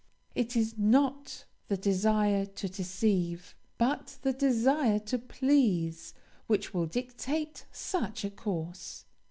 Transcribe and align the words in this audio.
It 0.33 0.55
is 0.55 0.79
not 0.79 1.45
the 1.67 1.77
desire 1.77 2.47
to 2.47 2.67
deceive, 2.67 3.55
but 3.77 4.17
the 4.23 4.33
desire 4.33 4.97
to 4.97 5.19
please, 5.19 6.15
which 6.47 6.73
will 6.73 6.87
dictate 6.87 7.67
such 7.71 8.25
a 8.25 8.31
course. 8.31 9.05